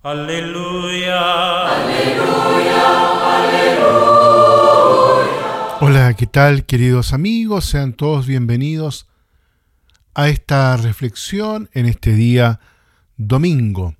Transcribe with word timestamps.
Aleluya. 0.00 1.66
Hola, 5.80 6.14
¿qué 6.14 6.28
tal 6.28 6.66
queridos 6.66 7.12
amigos? 7.12 7.64
Sean 7.64 7.94
todos 7.94 8.24
bienvenidos 8.24 9.08
a 10.14 10.28
esta 10.28 10.76
reflexión 10.76 11.68
en 11.72 11.86
este 11.86 12.12
día 12.12 12.60
domingo, 13.16 13.96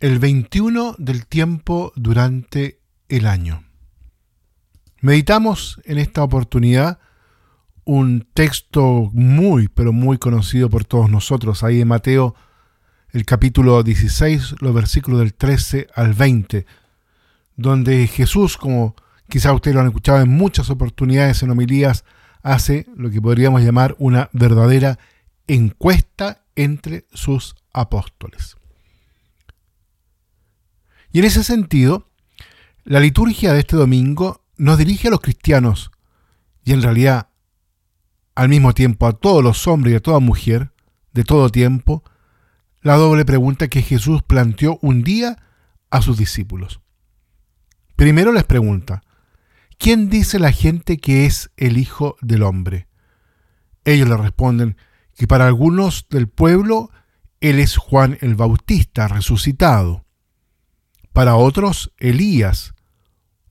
el 0.00 0.18
21 0.18 0.94
del 0.96 1.26
tiempo 1.26 1.92
durante 1.94 2.80
el 3.10 3.26
año. 3.26 3.64
Meditamos 5.02 5.78
en 5.84 5.98
esta 5.98 6.22
oportunidad 6.22 7.00
un 7.84 8.26
texto 8.32 9.10
muy, 9.12 9.68
pero 9.68 9.92
muy 9.92 10.16
conocido 10.16 10.70
por 10.70 10.86
todos 10.86 11.10
nosotros, 11.10 11.62
ahí 11.62 11.76
de 11.76 11.84
Mateo, 11.84 12.34
el 13.12 13.24
capítulo 13.24 13.82
16, 13.82 14.56
los 14.60 14.74
versículos 14.74 15.20
del 15.20 15.34
13 15.34 15.88
al 15.94 16.12
20, 16.12 16.66
donde 17.56 18.06
Jesús, 18.06 18.56
como 18.56 18.94
quizá 19.28 19.52
ustedes 19.52 19.74
lo 19.74 19.80
han 19.80 19.86
escuchado 19.86 20.20
en 20.20 20.28
muchas 20.28 20.68
oportunidades 20.70 21.42
en 21.42 21.50
homilías, 21.50 22.04
hace 22.42 22.86
lo 22.96 23.10
que 23.10 23.22
podríamos 23.22 23.62
llamar 23.62 23.96
una 23.98 24.28
verdadera 24.32 24.98
encuesta 25.46 26.44
entre 26.54 27.06
sus 27.12 27.56
apóstoles. 27.72 28.56
Y 31.10 31.20
en 31.20 31.24
ese 31.24 31.42
sentido, 31.42 32.06
la 32.84 33.00
liturgia 33.00 33.52
de 33.52 33.60
este 33.60 33.76
domingo 33.76 34.44
nos 34.56 34.76
dirige 34.76 35.08
a 35.08 35.10
los 35.10 35.20
cristianos 35.20 35.90
y 36.64 36.72
en 36.72 36.82
realidad 36.82 37.28
al 38.34 38.48
mismo 38.48 38.74
tiempo 38.74 39.06
a 39.06 39.12
todos 39.14 39.42
los 39.42 39.66
hombres 39.66 39.94
y 39.94 39.96
a 39.96 40.00
toda 40.00 40.20
mujer 40.20 40.72
de 41.12 41.24
todo 41.24 41.48
tiempo 41.48 42.04
la 42.80 42.96
doble 42.96 43.24
pregunta 43.24 43.68
que 43.68 43.82
Jesús 43.82 44.22
planteó 44.22 44.78
un 44.82 45.02
día 45.02 45.38
a 45.90 46.02
sus 46.02 46.16
discípulos. 46.18 46.80
Primero 47.96 48.32
les 48.32 48.44
pregunta, 48.44 49.02
¿quién 49.78 50.08
dice 50.08 50.38
la 50.38 50.52
gente 50.52 50.98
que 50.98 51.26
es 51.26 51.50
el 51.56 51.78
Hijo 51.78 52.16
del 52.20 52.42
Hombre? 52.42 52.88
Ellos 53.84 54.08
le 54.08 54.16
responden 54.16 54.76
que 55.16 55.26
para 55.26 55.46
algunos 55.46 56.06
del 56.10 56.28
pueblo 56.28 56.90
Él 57.40 57.58
es 57.58 57.76
Juan 57.76 58.18
el 58.20 58.36
Bautista 58.36 59.08
resucitado, 59.08 60.04
para 61.12 61.34
otros 61.34 61.92
Elías, 61.98 62.74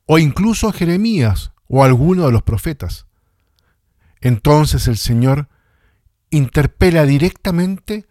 o 0.05 0.19
incluso 0.19 0.71
Jeremías 0.71 1.51
o 1.67 1.83
alguno 1.83 2.25
de 2.27 2.31
los 2.31 2.43
profetas. 2.43 3.07
Entonces 4.21 4.87
el 4.87 4.97
Señor 4.97 5.49
interpela 6.29 7.05
directamente 7.05 8.07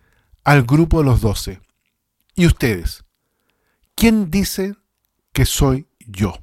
al 0.46 0.62
grupo 0.62 0.98
de 0.98 1.04
los 1.04 1.20
doce. 1.20 1.60
¿Y 2.34 2.46
ustedes? 2.46 3.04
¿Quién 3.94 4.30
dice 4.30 4.76
que 5.32 5.44
soy 5.44 5.86
yo? 5.98 6.34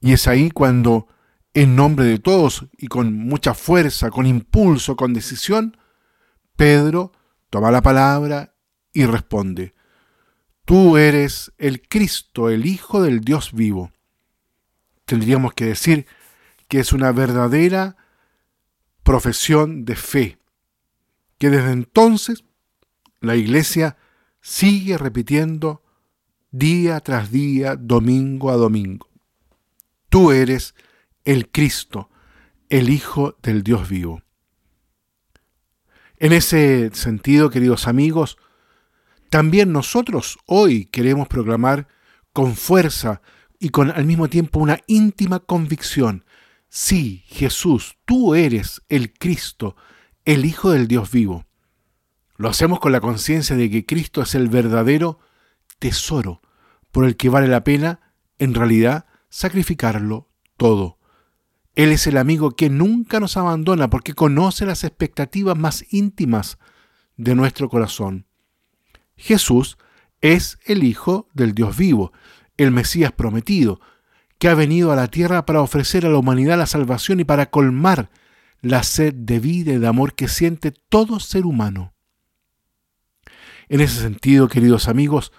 Y 0.00 0.12
es 0.12 0.28
ahí 0.28 0.50
cuando, 0.50 1.08
en 1.54 1.76
nombre 1.76 2.04
de 2.04 2.18
todos 2.18 2.66
y 2.76 2.88
con 2.88 3.14
mucha 3.14 3.54
fuerza, 3.54 4.10
con 4.10 4.26
impulso, 4.26 4.96
con 4.96 5.14
decisión, 5.14 5.76
Pedro 6.56 7.12
toma 7.50 7.70
la 7.70 7.82
palabra 7.82 8.54
y 8.92 9.06
responde, 9.06 9.74
Tú 10.64 10.98
eres 10.98 11.52
el 11.56 11.80
Cristo, 11.88 12.50
el 12.50 12.66
Hijo 12.66 13.00
del 13.00 13.20
Dios 13.20 13.52
vivo 13.52 13.90
tendríamos 15.08 15.54
que 15.54 15.64
decir 15.64 16.06
que 16.68 16.78
es 16.78 16.92
una 16.92 17.10
verdadera 17.10 17.96
profesión 19.02 19.86
de 19.86 19.96
fe, 19.96 20.38
que 21.38 21.48
desde 21.48 21.72
entonces 21.72 22.44
la 23.20 23.36
iglesia 23.36 23.96
sigue 24.40 24.98
repitiendo 24.98 25.82
día 26.50 27.00
tras 27.00 27.30
día, 27.30 27.76
domingo 27.76 28.50
a 28.50 28.56
domingo. 28.56 29.08
Tú 30.08 30.32
eres 30.32 30.74
el 31.24 31.50
Cristo, 31.50 32.10
el 32.68 32.88
Hijo 32.88 33.36
del 33.42 33.62
Dios 33.62 33.88
vivo. 33.88 34.22
En 36.16 36.32
ese 36.32 36.90
sentido, 36.94 37.50
queridos 37.50 37.86
amigos, 37.86 38.38
también 39.30 39.72
nosotros 39.72 40.38
hoy 40.46 40.86
queremos 40.86 41.28
proclamar 41.28 41.86
con 42.32 42.56
fuerza 42.56 43.20
y 43.60 43.68
con 43.68 43.90
al 43.90 44.04
mismo 44.04 44.28
tiempo 44.28 44.58
una 44.58 44.80
íntima 44.86 45.40
convicción. 45.40 46.24
Sí, 46.68 47.24
Jesús, 47.26 47.98
tú 48.04 48.34
eres 48.34 48.82
el 48.88 49.12
Cristo, 49.12 49.76
el 50.24 50.44
Hijo 50.44 50.70
del 50.70 50.88
Dios 50.88 51.10
vivo. 51.10 51.47
Lo 52.38 52.48
hacemos 52.48 52.78
con 52.78 52.92
la 52.92 53.00
conciencia 53.00 53.56
de 53.56 53.68
que 53.68 53.84
Cristo 53.84 54.22
es 54.22 54.34
el 54.34 54.48
verdadero 54.48 55.18
tesoro 55.78 56.40
por 56.92 57.04
el 57.04 57.16
que 57.16 57.28
vale 57.28 57.48
la 57.48 57.64
pena, 57.64 58.00
en 58.38 58.54
realidad, 58.54 59.06
sacrificarlo 59.28 60.28
todo. 60.56 60.98
Él 61.74 61.90
es 61.90 62.06
el 62.06 62.16
amigo 62.16 62.52
que 62.52 62.70
nunca 62.70 63.20
nos 63.20 63.36
abandona 63.36 63.90
porque 63.90 64.14
conoce 64.14 64.64
las 64.64 64.84
expectativas 64.84 65.58
más 65.58 65.84
íntimas 65.92 66.58
de 67.16 67.34
nuestro 67.34 67.68
corazón. 67.68 68.26
Jesús 69.16 69.76
es 70.20 70.58
el 70.64 70.84
Hijo 70.84 71.28
del 71.34 71.54
Dios 71.54 71.76
vivo 71.76 72.12
el 72.56 72.72
Mesías 72.72 73.12
prometido, 73.12 73.80
que 74.38 74.48
ha 74.48 74.54
venido 74.54 74.92
a 74.92 74.96
la 74.96 75.08
tierra 75.08 75.46
para 75.46 75.62
ofrecer 75.62 76.04
a 76.04 76.10
la 76.10 76.18
humanidad 76.18 76.58
la 76.58 76.66
salvación 76.66 77.20
y 77.20 77.24
para 77.24 77.50
colmar 77.50 78.10
la 78.60 78.82
sed 78.82 79.14
de 79.14 79.40
vida 79.40 79.72
y 79.72 79.78
de 79.78 79.86
amor 79.86 80.14
que 80.14 80.28
siente 80.28 80.72
todo 80.72 81.20
ser 81.20 81.46
humano. 81.46 81.94
En 83.68 83.80
ese 83.80 84.00
sentido, 84.00 84.48
queridos 84.48 84.88
amigos, 84.88 85.32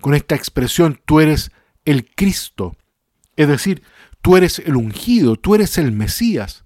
con 0.00 0.14
esta 0.14 0.34
expresión 0.34 1.00
tú 1.04 1.20
eres 1.20 1.50
el 1.84 2.12
Cristo, 2.14 2.76
es 3.36 3.48
decir, 3.48 3.82
tú 4.20 4.36
eres 4.36 4.58
el 4.58 4.76
ungido, 4.76 5.36
tú 5.36 5.54
eres 5.54 5.78
el 5.78 5.92
Mesías. 5.92 6.64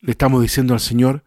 Le 0.00 0.12
estamos 0.12 0.42
diciendo 0.42 0.74
al 0.74 0.80
Señor, 0.80 1.24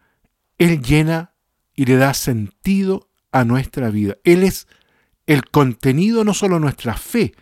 Él 0.58 0.80
llena 0.80 1.34
y 1.74 1.84
le 1.86 1.96
da 1.96 2.14
sentido 2.14 3.10
a 3.32 3.44
nuestra 3.44 3.90
vida. 3.90 4.16
Él 4.24 4.44
es 4.44 4.68
el 5.26 5.48
contenido 5.50 6.24
no 6.24 6.34
solo 6.34 6.54
de 6.54 6.60
nuestra 6.60 6.94
fe, 6.94 7.34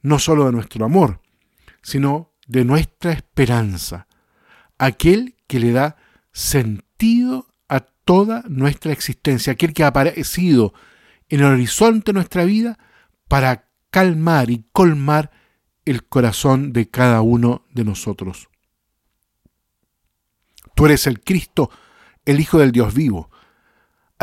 no 0.00 0.18
solo 0.18 0.46
de 0.46 0.52
nuestro 0.52 0.84
amor, 0.84 1.20
sino 1.82 2.32
de 2.46 2.64
nuestra 2.64 3.12
esperanza, 3.12 4.06
aquel 4.78 5.36
que 5.46 5.60
le 5.60 5.72
da 5.72 5.96
sentido 6.32 7.51
toda 8.04 8.44
nuestra 8.48 8.92
existencia, 8.92 9.52
aquel 9.52 9.72
que 9.72 9.84
ha 9.84 9.88
aparecido 9.88 10.74
en 11.28 11.40
el 11.40 11.46
horizonte 11.46 12.12
de 12.12 12.14
nuestra 12.14 12.44
vida 12.44 12.78
para 13.28 13.68
calmar 13.90 14.50
y 14.50 14.66
colmar 14.72 15.30
el 15.84 16.04
corazón 16.04 16.72
de 16.72 16.88
cada 16.88 17.22
uno 17.22 17.66
de 17.72 17.84
nosotros. 17.84 18.48
Tú 20.74 20.86
eres 20.86 21.06
el 21.06 21.20
Cristo, 21.20 21.70
el 22.24 22.40
Hijo 22.40 22.58
del 22.58 22.72
Dios 22.72 22.94
vivo, 22.94 23.30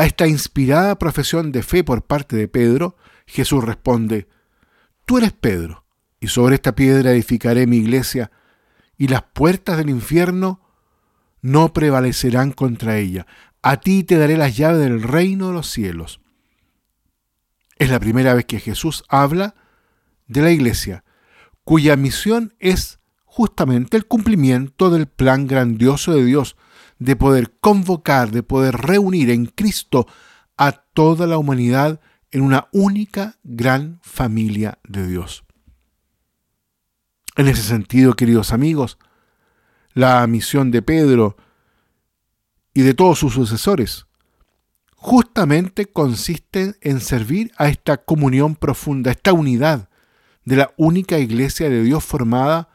a 0.00 0.06
esta 0.06 0.26
inspirada 0.26 0.98
profesión 0.98 1.52
de 1.52 1.62
fe 1.62 1.84
por 1.84 2.06
parte 2.06 2.34
de 2.34 2.48
Pedro, 2.48 2.96
Jesús 3.26 3.62
responde, 3.62 4.28
Tú 5.04 5.18
eres 5.18 5.32
Pedro, 5.32 5.84
y 6.18 6.28
sobre 6.28 6.54
esta 6.54 6.74
piedra 6.74 7.10
edificaré 7.12 7.66
mi 7.66 7.76
iglesia, 7.76 8.30
y 8.96 9.08
las 9.08 9.24
puertas 9.34 9.76
del 9.76 9.90
infierno 9.90 10.69
no 11.42 11.72
prevalecerán 11.72 12.52
contra 12.52 12.98
ella. 12.98 13.26
A 13.62 13.78
ti 13.80 14.04
te 14.04 14.16
daré 14.16 14.36
las 14.36 14.56
llaves 14.56 14.80
del 14.80 15.02
reino 15.02 15.48
de 15.48 15.54
los 15.54 15.70
cielos. 15.70 16.20
Es 17.76 17.90
la 17.90 18.00
primera 18.00 18.34
vez 18.34 18.44
que 18.44 18.60
Jesús 18.60 19.04
habla 19.08 19.54
de 20.26 20.42
la 20.42 20.50
iglesia, 20.50 21.04
cuya 21.64 21.96
misión 21.96 22.54
es 22.58 23.00
justamente 23.24 23.96
el 23.96 24.06
cumplimiento 24.06 24.90
del 24.90 25.06
plan 25.06 25.46
grandioso 25.46 26.12
de 26.12 26.24
Dios 26.24 26.56
de 26.98 27.16
poder 27.16 27.52
convocar, 27.60 28.30
de 28.30 28.42
poder 28.42 28.76
reunir 28.76 29.30
en 29.30 29.46
Cristo 29.46 30.06
a 30.56 30.72
toda 30.72 31.26
la 31.26 31.38
humanidad 31.38 32.00
en 32.30 32.42
una 32.42 32.68
única 32.72 33.38
gran 33.42 33.98
familia 34.02 34.78
de 34.86 35.06
Dios. 35.06 35.44
En 37.36 37.48
ese 37.48 37.62
sentido, 37.62 38.14
queridos 38.14 38.52
amigos, 38.52 38.98
la 39.92 40.26
misión 40.26 40.70
de 40.70 40.82
Pedro 40.82 41.36
y 42.74 42.82
de 42.82 42.94
todos 42.94 43.18
sus 43.18 43.34
sucesores 43.34 44.06
justamente 45.00 45.86
consiste 45.86 46.74
en 46.82 47.00
servir 47.00 47.52
a 47.56 47.68
esta 47.68 47.96
comunión 47.96 48.54
profunda, 48.54 49.10
esta 49.10 49.32
unidad 49.32 49.88
de 50.44 50.56
la 50.56 50.74
única 50.76 51.18
iglesia 51.18 51.70
de 51.70 51.82
Dios 51.82 52.04
formada 52.04 52.68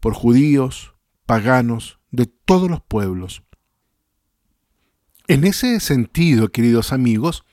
por 0.00 0.14
judíos, 0.14 0.94
paganos, 1.26 2.00
de 2.10 2.26
todos 2.26 2.70
los 2.70 2.80
pueblos. 2.80 3.42
En 5.28 5.44
ese 5.44 5.78
sentido, 5.80 6.48
queridos 6.48 6.92
amigos, 6.92 7.44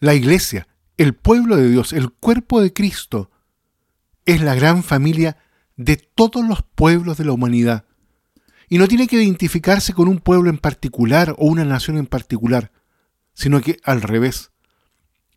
la 0.00 0.14
iglesia, 0.14 0.66
el 0.96 1.14
pueblo 1.14 1.56
de 1.56 1.70
Dios, 1.70 1.92
el 1.92 2.10
cuerpo 2.10 2.60
de 2.60 2.72
Cristo, 2.72 3.30
es 4.26 4.42
la 4.42 4.54
gran 4.54 4.82
familia 4.82 5.38
de 5.76 5.96
todos 5.96 6.46
los 6.46 6.62
pueblos 6.62 7.18
de 7.18 7.24
la 7.24 7.32
humanidad. 7.32 7.84
Y 8.68 8.78
no 8.78 8.88
tiene 8.88 9.06
que 9.06 9.22
identificarse 9.22 9.92
con 9.92 10.08
un 10.08 10.18
pueblo 10.18 10.50
en 10.50 10.58
particular 10.58 11.34
o 11.38 11.46
una 11.46 11.64
nación 11.64 11.98
en 11.98 12.06
particular, 12.06 12.72
sino 13.34 13.60
que 13.60 13.78
al 13.84 14.02
revés, 14.02 14.50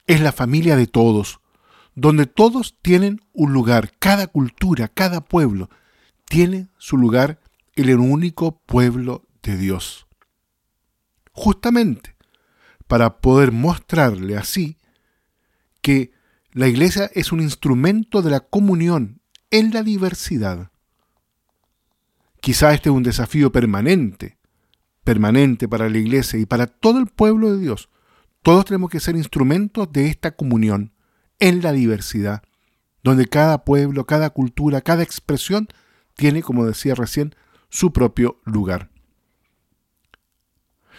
es 0.08 0.22
la 0.22 0.32
familia 0.32 0.76
de 0.76 0.88
todos, 0.88 1.40
donde 1.96 2.26
todos 2.26 2.78
tienen 2.82 3.22
un 3.34 3.54
lugar, 3.54 3.92
cada 4.00 4.28
cultura, 4.28 4.88
cada 4.88 5.22
pueblo 5.22 5.70
tiene 6.26 6.68
su 6.78 6.98
lugar 6.98 7.40
en 7.76 7.90
el 7.90 8.00
único 8.00 8.60
pueblo 8.66 9.26
de 9.42 9.58
Dios. 9.58 10.08
Justamente 11.32 12.16
para 12.88 13.18
poder 13.18 13.52
mostrarle 13.52 14.38
así 14.38 14.78
que 15.82 16.12
la 16.52 16.68
iglesia 16.68 17.10
es 17.14 17.32
un 17.32 17.42
instrumento 17.42 18.22
de 18.22 18.32
la 18.32 18.40
comunión 18.42 19.22
en 19.58 19.72
la 19.72 19.84
diversidad. 19.84 20.70
Quizá 22.42 22.74
este 22.74 22.90
es 22.90 22.96
un 22.96 23.04
desafío 23.04 23.54
permanente, 23.54 24.38
permanente 25.06 25.70
para 25.70 25.88
la 25.88 25.98
iglesia 25.98 26.38
y 26.38 26.46
para 26.46 26.68
todo 26.68 27.00
el 27.00 27.08
pueblo 27.08 27.54
de 27.54 27.60
Dios. 27.60 27.90
Todos 28.42 28.66
tenemos 28.66 28.90
que 28.90 29.00
ser 29.00 29.16
instrumentos 29.16 29.90
de 29.94 30.08
esta 30.08 30.36
comunión 30.36 30.92
en 31.40 31.62
la 31.62 31.72
diversidad, 31.72 32.44
donde 33.02 33.28
cada 33.28 33.64
pueblo, 33.64 34.06
cada 34.06 34.30
cultura, 34.32 34.82
cada 34.82 35.04
expresión 35.04 35.70
tiene, 36.16 36.44
como 36.44 36.66
decía 36.66 36.94
recién, 36.94 37.34
su 37.70 37.94
propio 37.94 38.42
lugar. 38.44 38.90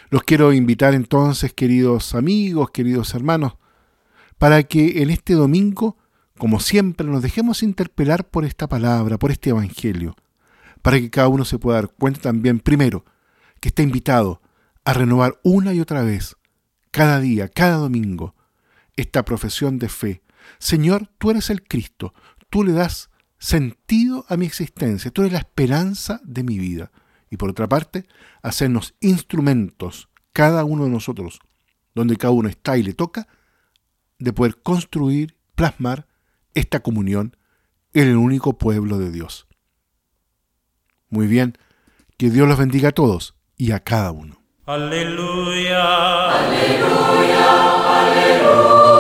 Los 0.09 0.23
quiero 0.23 0.55
invitar 0.55 0.95
entonces, 0.95 1.53
queridos 1.53 2.15
amigos, 2.15 2.71
queridos 2.71 3.15
hermanos, 3.15 3.59
para 4.39 4.63
que 4.63 5.03
en 5.03 5.11
este 5.11 5.35
domingo, 5.35 5.99
como 6.39 6.61
siempre, 6.61 7.07
nos 7.07 7.23
dejemos 7.23 7.63
interpelar 7.63 8.29
por 8.29 8.45
esta 8.45 8.69
palabra, 8.69 9.19
por 9.19 9.31
este 9.31 9.51
Evangelio, 9.51 10.15
para 10.83 10.99
que 10.99 11.11
cada 11.11 11.29
uno 11.29 11.45
se 11.45 11.59
pueda 11.59 11.81
dar 11.81 11.89
cuenta 11.89 12.21
también, 12.21 12.61
primero, 12.61 13.05
que 13.61 13.69
está 13.69 13.83
invitado 13.83 14.41
a 14.85 14.93
renovar 14.93 15.39
una 15.43 15.73
y 15.73 15.81
otra 15.81 16.03
vez, 16.03 16.37
cada 16.91 17.21
día, 17.21 17.49
cada 17.49 17.77
domingo, 17.77 18.35
esta 18.97 19.25
profesión 19.25 19.79
de 19.79 19.89
fe. 19.89 20.23
Señor, 20.59 21.09
tú 21.19 21.31
eres 21.31 21.51
el 21.51 21.63
Cristo, 21.63 22.15
tú 22.51 22.63
le 22.65 22.73
das 22.73 23.11
sentido 23.39 24.25
a 24.29 24.37
mi 24.37 24.47
existencia, 24.47 25.11
tú 25.11 25.23
eres 25.23 25.33
la 25.33 25.41
esperanza 25.41 26.21
de 26.25 26.43
mi 26.43 26.59
vida. 26.59 26.93
Y 27.31 27.37
por 27.37 27.51
otra 27.51 27.69
parte, 27.69 28.07
hacernos 28.43 28.95
instrumentos, 29.01 30.09
cada 30.33 30.65
uno 30.65 30.85
de 30.85 30.91
nosotros, 30.91 31.41
donde 31.95 32.17
cada 32.17 32.33
uno 32.33 32.49
está 32.49 32.79
y 32.79 32.83
le 32.83 32.93
toca, 32.93 33.27
de 34.19 34.33
poder 34.33 34.63
construir, 34.63 35.37
plasmar 35.55 36.07
esta 36.57 36.81
comunión 36.81 37.37
en 37.93 38.09
el 38.09 38.17
único 38.17 38.59
pueblo 38.59 38.99
de 38.99 39.13
Dios. 39.13 39.47
Muy 41.09 41.27
bien, 41.27 41.57
que 42.17 42.31
Dios 42.31 42.49
los 42.49 42.59
bendiga 42.59 42.89
a 42.89 42.93
todos 42.93 43.37
y 43.57 43.73
a 43.73 43.81
cada 43.81 44.11
uno. 44.11 44.43
Aleluya, 44.65 46.33
aleluya, 46.33 47.45
aleluya. 48.01 48.96